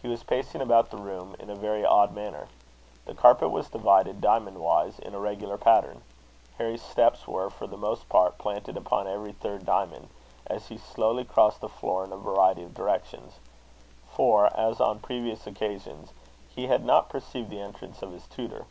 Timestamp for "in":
1.38-1.50, 4.98-5.14, 12.02-12.12